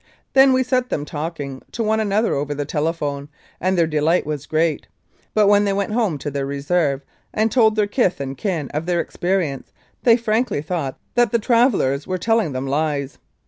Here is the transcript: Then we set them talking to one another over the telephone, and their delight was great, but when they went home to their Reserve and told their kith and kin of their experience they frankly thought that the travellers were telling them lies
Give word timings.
Then 0.33 0.51
we 0.51 0.63
set 0.63 0.89
them 0.89 1.05
talking 1.05 1.61
to 1.73 1.83
one 1.83 1.99
another 1.99 2.33
over 2.33 2.55
the 2.55 2.65
telephone, 2.65 3.29
and 3.59 3.77
their 3.77 3.85
delight 3.85 4.25
was 4.25 4.47
great, 4.47 4.87
but 5.35 5.45
when 5.47 5.63
they 5.63 5.73
went 5.73 5.91
home 5.91 6.17
to 6.17 6.31
their 6.31 6.47
Reserve 6.47 7.05
and 7.31 7.51
told 7.51 7.75
their 7.75 7.85
kith 7.85 8.19
and 8.19 8.35
kin 8.35 8.69
of 8.71 8.87
their 8.87 8.99
experience 8.99 9.71
they 10.01 10.17
frankly 10.17 10.63
thought 10.63 10.97
that 11.13 11.31
the 11.31 11.37
travellers 11.37 12.07
were 12.07 12.17
telling 12.17 12.51
them 12.51 12.65
lies 12.65 13.19